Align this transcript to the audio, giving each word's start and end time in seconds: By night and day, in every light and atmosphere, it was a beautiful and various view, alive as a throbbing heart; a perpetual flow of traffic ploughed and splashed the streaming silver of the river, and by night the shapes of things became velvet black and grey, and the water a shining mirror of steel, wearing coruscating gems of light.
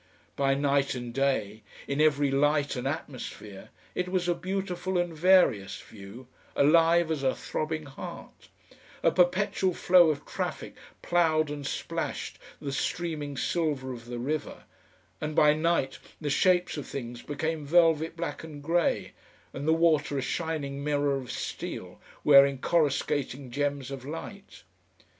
By 0.35 0.55
night 0.55 0.95
and 0.95 1.13
day, 1.13 1.61
in 1.87 2.01
every 2.01 2.31
light 2.31 2.75
and 2.75 2.87
atmosphere, 2.87 3.69
it 3.93 4.09
was 4.09 4.27
a 4.27 4.33
beautiful 4.33 4.97
and 4.97 5.15
various 5.15 5.79
view, 5.79 6.25
alive 6.55 7.11
as 7.11 7.21
a 7.21 7.35
throbbing 7.35 7.85
heart; 7.85 8.49
a 9.03 9.11
perpetual 9.11 9.75
flow 9.75 10.09
of 10.09 10.25
traffic 10.25 10.75
ploughed 11.03 11.51
and 11.51 11.67
splashed 11.67 12.39
the 12.59 12.71
streaming 12.71 13.37
silver 13.37 13.93
of 13.93 14.05
the 14.05 14.17
river, 14.17 14.63
and 15.21 15.35
by 15.35 15.53
night 15.53 15.99
the 16.19 16.31
shapes 16.31 16.77
of 16.77 16.87
things 16.87 17.21
became 17.21 17.63
velvet 17.63 18.17
black 18.17 18.43
and 18.43 18.63
grey, 18.63 19.11
and 19.53 19.67
the 19.67 19.71
water 19.71 20.17
a 20.17 20.21
shining 20.23 20.83
mirror 20.83 21.13
of 21.15 21.31
steel, 21.31 22.01
wearing 22.23 22.57
coruscating 22.57 23.51
gems 23.51 23.91
of 23.91 24.03
light. 24.03 24.63